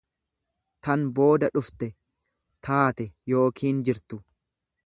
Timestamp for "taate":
2.69-3.09